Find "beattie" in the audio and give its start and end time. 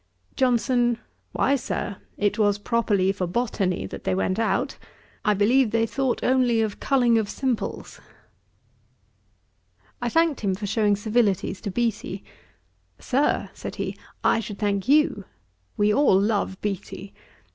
11.69-12.23, 16.61-17.13